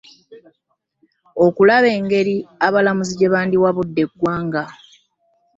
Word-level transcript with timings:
Okulaba 1.45 1.87
engeri 1.97 2.35
abalamuzi 2.67 3.13
gye 3.17 3.31
bandiwabudde 3.33 4.01
eggwanga 4.07 4.63